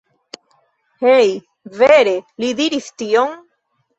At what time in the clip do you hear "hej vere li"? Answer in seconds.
1.03-2.49